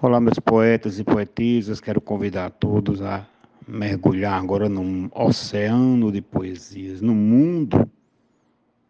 [0.00, 3.26] Olá, meus poetas e poetisas, quero convidar todos a
[3.66, 7.90] mergulhar agora num oceano de poesias, no mundo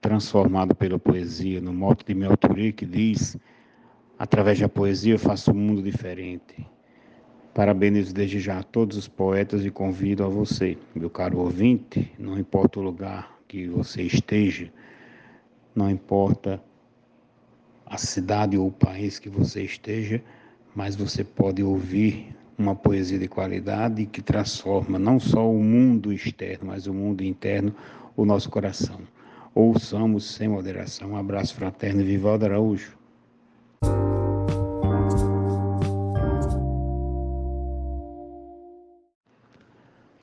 [0.03, 3.39] transformado pela poesia, no mote de Melturi que diz:
[4.19, 6.67] através da poesia eu faço um mundo diferente.
[7.55, 12.39] Parabenizo desde já a todos os poetas e convido a você, meu caro ouvinte, não
[12.39, 14.71] importa o lugar que você esteja,
[15.75, 16.63] não importa
[17.87, 20.23] a cidade ou o país que você esteja,
[20.75, 26.67] mas você pode ouvir uma poesia de qualidade que transforma não só o mundo externo,
[26.67, 27.75] mas o mundo interno,
[28.17, 29.01] o nosso coração.
[29.55, 31.13] Ouçamos sem moderação.
[31.13, 32.97] Um abraço fraterno, Vivaldo Araújo.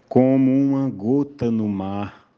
[0.10, 2.30] Como uma gota no mar,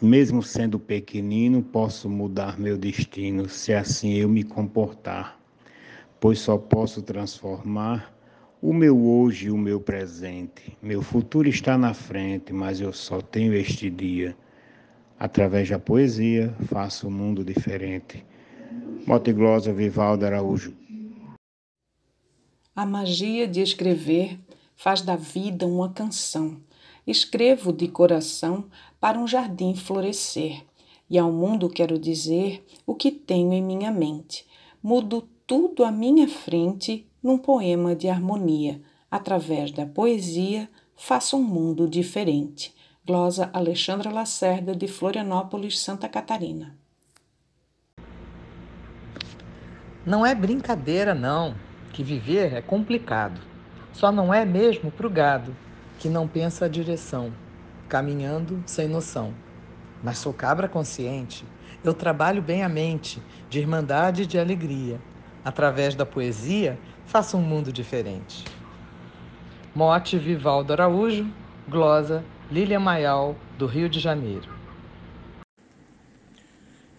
[0.00, 5.41] mesmo sendo pequenino, posso mudar meu destino se assim eu me comportar
[6.22, 8.14] pois só posso transformar
[8.62, 10.78] o meu hoje e o meu presente.
[10.80, 14.36] Meu futuro está na frente, mas eu só tenho este dia.
[15.18, 18.24] Através da poesia, faço um mundo diferente.
[19.04, 20.72] Motiglosa Vivaldo Araújo.
[22.76, 24.38] A magia de escrever
[24.76, 26.56] faz da vida uma canção.
[27.04, 28.66] Escrevo de coração
[29.00, 30.64] para um jardim florescer.
[31.10, 34.46] E ao mundo quero dizer o que tenho em minha mente.
[34.80, 38.80] Mudo tudo à minha frente num poema de harmonia.
[39.10, 42.74] Através da poesia, faço um mundo diferente.
[43.04, 46.76] Glosa Alexandra Lacerda, de Florianópolis, Santa Catarina.
[50.06, 51.54] Não é brincadeira, não,
[51.92, 53.40] que viver é complicado.
[53.92, 55.54] Só não é mesmo pro gado,
[55.98, 57.32] que não pensa a direção,
[57.88, 59.34] caminhando sem noção.
[60.02, 61.44] Mas sou cabra consciente,
[61.84, 65.00] eu trabalho bem a mente, de irmandade e de alegria
[65.44, 68.44] através da poesia, faça um mundo diferente.
[69.74, 71.26] Mote Vivaldo Araújo,
[71.68, 74.48] glosa Lília Maial, do Rio de Janeiro.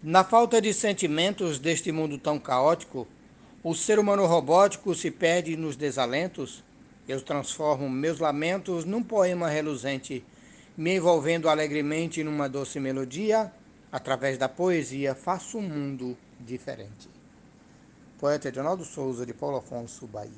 [0.02, 3.08] Na falta de sentimentos deste mundo tão caótico,
[3.64, 6.64] o ser humano robótico se perde nos desalentos.
[7.08, 10.26] Eu transformo meus lamentos num poema reluzente,
[10.76, 13.54] me envolvendo alegremente numa doce melodia.
[13.92, 17.13] Através da poesia, faço um mundo diferente.
[18.24, 20.32] Poeta Edinaldo Souza, de Paulo Afonso, Bahia.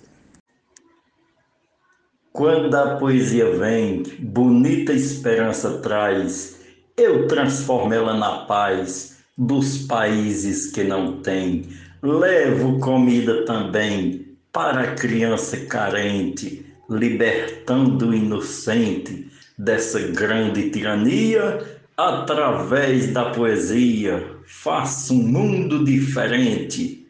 [2.33, 6.59] Quando a poesia vem, bonita esperança traz,
[6.97, 11.69] eu transformo ela na paz dos países que não têm.
[12.01, 19.29] Levo comida também para a criança carente, libertando o inocente
[19.59, 21.63] dessa grande tirania.
[21.95, 27.04] Através da poesia, faço um mundo diferente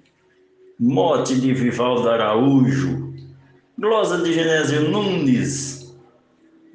[0.78, 3.14] Mote de Vivaldo Araújo,
[3.78, 5.96] glosa de Genésio Nunes,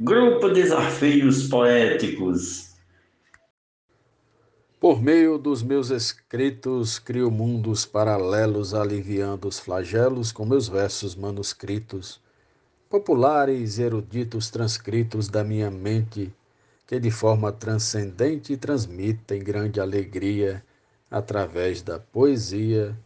[0.01, 2.77] Grupo Desafios Poéticos.
[4.81, 12.23] Por meio dos meus escritos, crio mundos paralelos, aliviando os flagelos com meus versos manuscritos,
[12.89, 16.33] populares e eruditos transcritos da minha mente,
[16.87, 20.65] que de forma transcendente transmitem grande alegria
[21.11, 22.97] através da poesia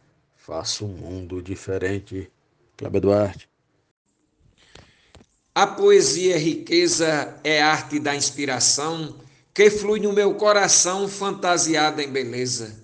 [0.47, 2.31] Faço um mundo diferente.
[2.77, 3.49] Cláudio Duarte.
[5.55, 9.19] A poesia é riqueza, é arte da inspiração
[9.54, 12.78] que flui no meu coração fantasiada em beleza.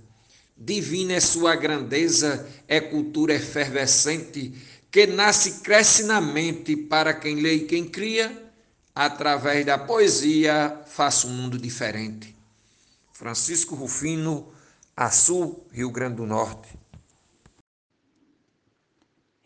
[0.57, 4.55] Divina é sua grandeza, é cultura efervescente
[4.91, 8.43] que nasce cresce na mente para quem lê e quem cria.
[8.95, 12.35] Através da poesia, faço um mundo diferente.
[13.13, 14.51] Francisco Rufino,
[14.97, 16.80] Açu, Rio Grande do Norte.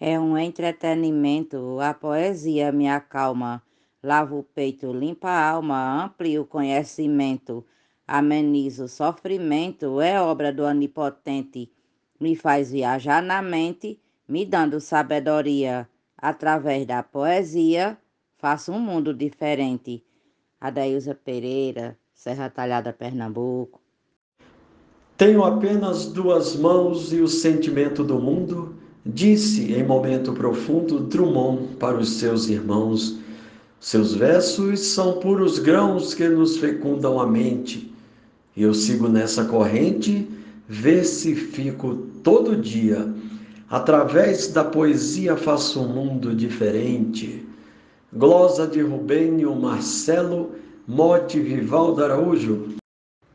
[0.01, 3.63] É um entretenimento, a poesia me acalma,
[4.03, 7.65] lava o peito, limpa a alma, amplia o conhecimento,
[8.07, 11.71] ameniza o sofrimento, é obra do onipotente,
[12.19, 15.89] me faz viajar na mente, me dando sabedoria.
[16.17, 17.97] Através da poesia,
[18.39, 20.03] faço um mundo diferente.
[20.61, 23.81] Adailza Pereira, Serra Talhada, Pernambuco.
[25.17, 31.99] Tenho apenas duas mãos e o sentimento do mundo Disse em momento profundo Drummond para
[31.99, 33.19] os seus irmãos:
[33.79, 37.93] Seus versos são puros grãos que nos fecundam a mente.
[38.57, 40.27] Eu sigo nessa corrente,
[40.67, 43.13] versifico todo dia.
[43.69, 47.47] Através da poesia faço um mundo diferente.
[48.11, 50.53] Glosa de Rubênio Marcelo,
[50.89, 52.77] Mote Vivaldo Araújo.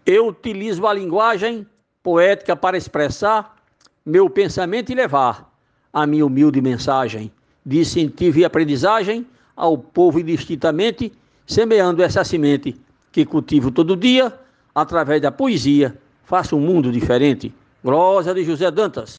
[0.03, 1.67] Eu utilizo a linguagem
[2.01, 3.55] poética para expressar
[4.03, 5.48] meu pensamento e levar
[5.93, 7.31] a minha humilde mensagem.
[7.65, 11.11] de incentivo e aprendizagem ao povo indistintamente,
[11.45, 12.79] semeando essa semente
[13.11, 14.39] que cultivo todo dia,
[14.73, 17.53] através da poesia, faço um mundo diferente.
[17.83, 19.15] Glosa de José Dantas.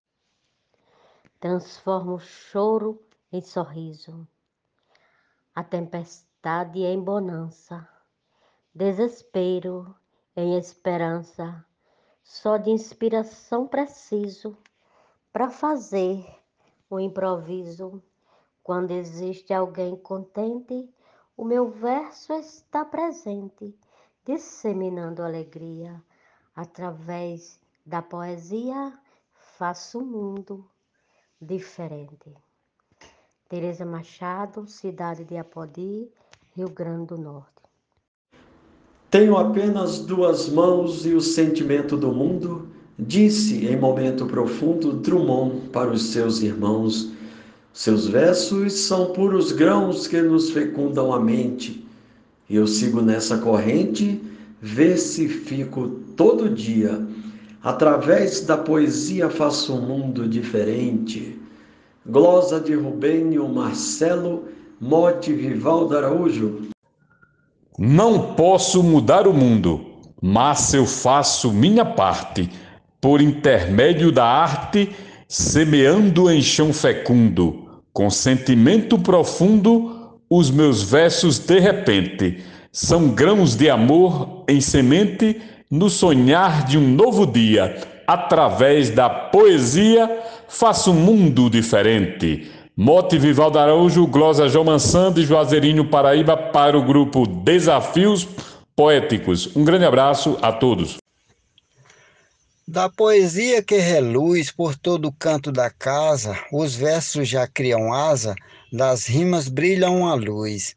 [1.38, 3.00] Transformo o choro
[3.32, 4.26] em sorriso,
[5.54, 7.86] a tempestade em bonança,
[8.74, 9.94] desespero
[10.36, 11.64] em esperança,
[12.22, 14.56] só de inspiração preciso
[15.32, 16.39] para fazer
[16.90, 18.02] o improviso.
[18.62, 20.90] Quando existe alguém contente,
[21.36, 23.74] o meu verso está presente,
[24.26, 26.02] disseminando alegria.
[26.54, 28.92] Através da poesia,
[29.56, 30.68] faço um mundo
[31.40, 32.36] diferente.
[33.48, 36.10] Tereza Machado, cidade de Apodi,
[36.54, 37.50] Rio Grande do Norte.
[39.10, 45.90] Tenho apenas duas mãos e o sentimento do mundo, disse em momento profundo Drummond para
[45.90, 47.10] os seus irmãos.
[47.72, 51.86] Seus versos são puros grãos que nos fecundam a mente.
[52.48, 54.20] Eu sigo nessa corrente,
[54.60, 57.00] versifico todo dia.
[57.62, 61.38] Através da poesia faço um mundo diferente.
[62.06, 64.44] Glosa de Rubênio Marcelo,
[64.80, 66.62] Mote Vivaldo Araújo.
[67.78, 69.80] Não posso mudar o mundo,
[70.20, 72.50] mas eu faço minha parte,
[73.00, 74.90] por intermédio da arte,
[75.28, 82.38] semeando em chão fecundo, com sentimento profundo, os meus versos de repente
[82.72, 87.76] são grãos de amor em semente no sonhar de um novo dia.
[88.06, 90.18] Através da poesia,
[90.48, 92.48] faço um mundo diferente
[92.82, 98.26] Mote Vivaldo Araújo, Glosa João Mansando e Juazeirinho Paraíba para o grupo Desafios
[98.74, 99.54] Poéticos.
[99.54, 100.99] Um grande abraço a todos.
[102.72, 108.36] Da poesia que reluz por todo o canto da casa, os versos já criam asa,
[108.72, 110.76] das rimas brilham a luz.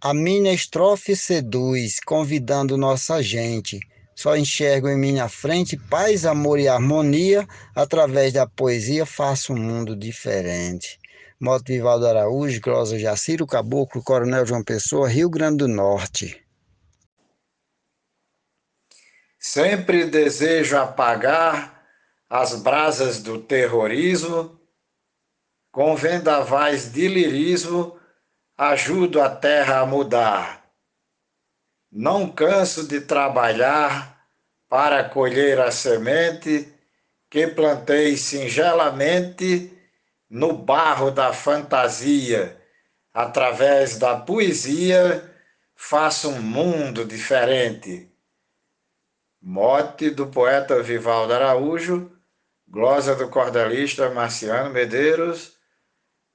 [0.00, 3.80] A minha estrofe seduz, convidando nossa gente.
[4.14, 7.48] Só enxergo em minha frente paz, amor e harmonia.
[7.74, 11.00] Através da poesia faço um mundo diferente.
[11.40, 16.41] Moto Vivaldo Araújo, Glosa Jaciro Caboclo, Coronel João Pessoa, Rio Grande do Norte.
[19.44, 21.84] Sempre desejo apagar
[22.30, 24.56] as brasas do terrorismo,
[25.72, 27.98] com vendavais de lirismo,
[28.56, 30.64] ajudo a terra a mudar.
[31.90, 34.28] Não canso de trabalhar
[34.68, 36.72] para colher a semente
[37.28, 39.76] que plantei singelamente
[40.30, 42.62] no barro da fantasia,
[43.12, 45.28] através da poesia,
[45.74, 48.11] faço um mundo diferente.
[49.44, 52.16] Mote do poeta Vivaldo Araújo,
[52.68, 55.56] glosa do cordelista Marciano Medeiros,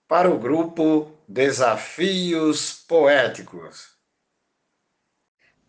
[0.10, 3.96] para o grupo Desafios Poéticos.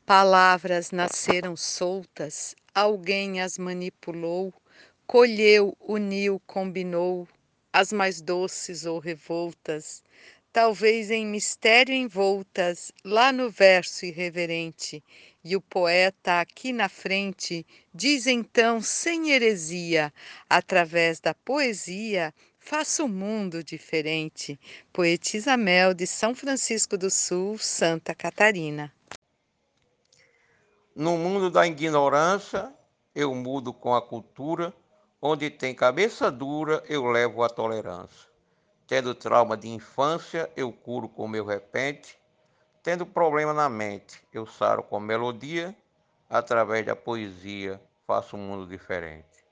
[0.05, 4.52] Palavras nasceram soltas, alguém as manipulou,
[5.06, 7.29] colheu, uniu, combinou,
[7.73, 10.02] as mais doces ou revoltas,
[10.52, 15.02] talvez em mistério envoltas, lá no verso irreverente.
[15.44, 20.12] E o poeta aqui na frente diz então, sem heresia,
[20.48, 24.58] através da poesia, faça o um mundo diferente.
[24.92, 28.92] Poetisa Mel de São Francisco do Sul, Santa Catarina.
[30.94, 32.73] No mundo da ignorância,
[33.14, 34.75] eu mudo com a cultura
[35.20, 38.30] Onde tem cabeça dura, eu levo a tolerância.
[38.88, 42.18] Tendo trauma de infância, eu curo com meu repente.
[42.83, 45.76] Tendo problema na mente, eu saro com melodia.
[46.30, 49.45] Através da poesia, faço um mundo diferente.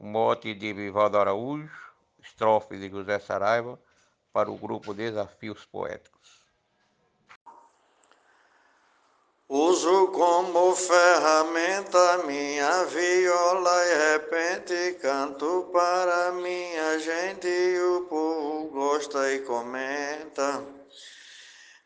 [0.00, 3.78] O mote de Vivaldo Araújo, estrofe de José Saraiva,
[4.32, 6.42] para o grupo Desafios Poéticos.
[9.50, 18.31] Uso como ferramenta minha viola e repente canto para minha gente e o povo
[19.02, 20.64] gosta e comenta.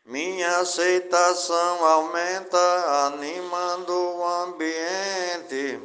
[0.05, 5.79] Minha aceitação aumenta, animando o ambiente.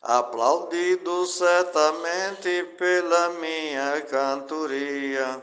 [0.00, 5.42] Aplaudido certamente pela minha cantoria.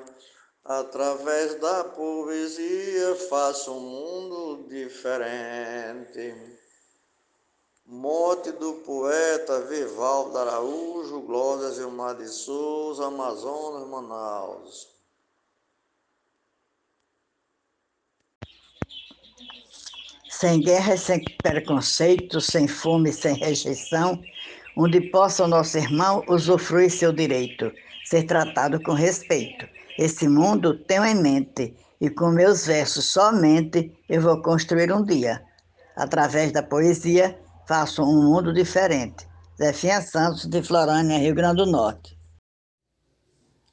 [0.66, 6.34] Através da poesia faço um mundo diferente.
[7.86, 14.88] Morte do poeta Vivaldo Araújo, Glória Gilmar de Souza, Amazonas, Manaus.
[20.30, 24.24] Sem guerra, sem preconceito, sem fome, sem rejeição,
[24.78, 27.72] onde possa o nosso irmão usufruir seu direito,
[28.06, 29.68] ser tratado com respeito.
[29.98, 35.44] Esse mundo tenho em mente e com meus versos somente eu vou construir um dia.
[35.96, 37.38] Através da poesia,
[37.72, 39.26] faço um mundo diferente.
[39.58, 42.18] Zefinha Santos, de Florânia, Rio Grande do Norte.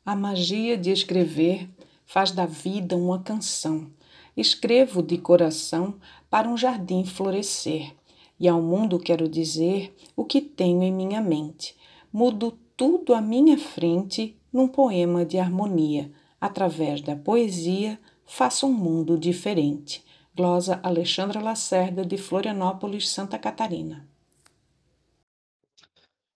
[0.07, 1.69] A magia de escrever
[2.07, 3.91] faz da vida uma canção.
[4.37, 5.97] Escrevo de coração
[6.31, 7.93] para um jardim florescer.
[8.39, 11.75] E ao mundo quero dizer o que tenho em minha mente.
[12.13, 16.09] Mudo tudo à minha frente num poema de harmonia.
[16.41, 20.05] Através da poesia, faço um mundo diferente.
[20.39, 24.05] Glosa Alexandra Lacerda, de Florianópolis, Santa Catarina.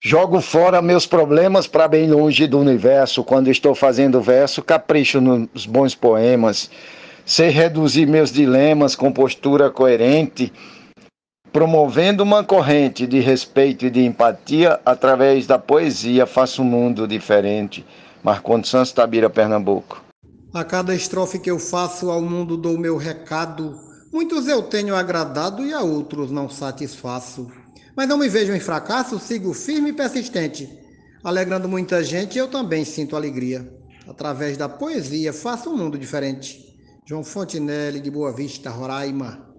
[0.02, 3.22] Jogo fora meus problemas para bem longe do universo.
[3.22, 6.68] Quando estou fazendo verso, capricho nos bons poemas.
[7.24, 10.52] Sei reduzir meus dilemas com postura coerente,
[11.52, 16.26] promovendo uma corrente de respeito e de empatia através da poesia.
[16.26, 17.86] Faço um mundo diferente.
[18.20, 20.02] Marcondes Santos, Tabira, Pernambuco.
[20.52, 23.91] A cada estrofe que eu faço ao mundo dou meu recado.
[24.12, 27.50] Muitos eu tenho agradado e a outros não satisfaço.
[27.96, 30.68] Mas não me vejo em fracasso, sigo firme e persistente.
[31.24, 33.72] Alegrando muita gente, eu também sinto alegria.
[34.06, 36.76] Através da poesia, faço um mundo diferente.
[37.06, 39.50] João Fontinelli, de Boa Vista, Roraima.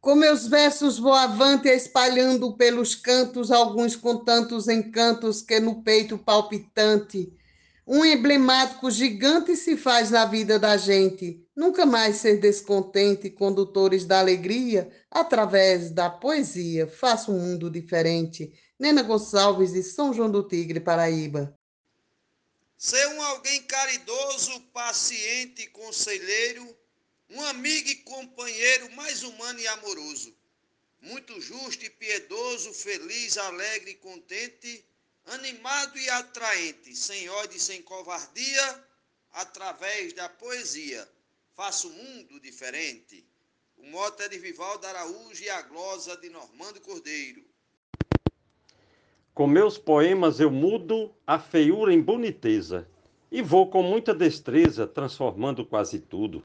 [0.00, 6.16] Com meus versos vou avante, espalhando pelos cantos, alguns com tantos encantos que no peito
[6.16, 7.32] palpitante
[7.86, 11.43] um emblemático gigante se faz na vida da gente.
[11.54, 18.52] Nunca mais ser descontente, condutores da alegria, através da poesia, faça um mundo diferente.
[18.78, 21.56] Nena Gonçalves, de São João do Tigre, Paraíba.
[22.76, 26.76] Ser um alguém caridoso, paciente, conselheiro,
[27.30, 30.34] um amigo e companheiro mais humano e amoroso.
[31.00, 34.84] Muito justo e piedoso, feliz, alegre e contente
[35.26, 38.84] animado e atraente, sem ódio e sem covardia,
[39.32, 41.08] através da poesia.
[41.56, 43.24] Faça um mundo diferente.
[43.78, 47.44] O moto é de Vivaldo Araújo e a glosa de Normando Cordeiro.
[49.32, 52.88] Com meus poemas eu mudo a feiura em boniteza
[53.30, 56.42] e vou com muita destreza transformando quase tudo.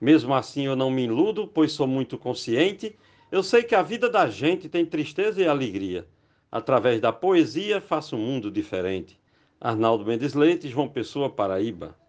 [0.00, 2.96] Mesmo assim eu não me iludo, pois sou muito consciente.
[3.32, 6.06] Eu sei que a vida da gente tem tristeza e alegria.
[6.50, 9.18] Através da poesia, faça um mundo diferente.
[9.60, 12.03] Arnaldo Mendes Leite, João Pessoa, Paraíba.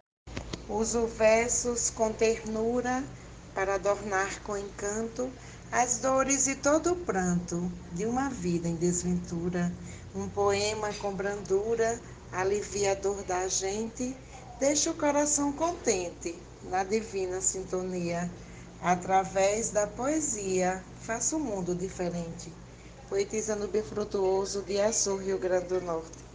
[0.68, 3.04] Uso versos com ternura
[3.54, 5.30] para adornar com encanto
[5.70, 9.72] as dores e todo o pranto de uma vida em desventura.
[10.14, 12.00] Um poema com brandura
[12.32, 14.16] alivia a dor da gente,
[14.58, 18.30] deixa o coração contente na divina sintonia.
[18.82, 22.52] Através da poesia, faça um mundo diferente
[23.08, 26.25] poetisa no Bifrutuoso de Açu, Rio Grande do Norte.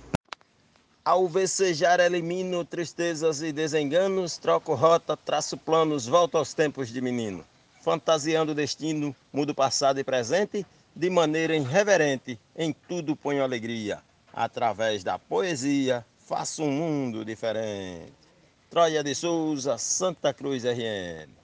[1.11, 7.43] Ao vecejar elimino tristezas e desenganos, troco rota, traço planos, volto aos tempos de menino.
[7.81, 10.65] Fantasiando o destino, mudo passado e presente,
[10.95, 13.99] de maneira irreverente, em tudo ponho alegria.
[14.31, 18.13] Através da poesia, faço um mundo diferente.
[18.69, 21.40] Troia de Souza, Santa Cruz RN.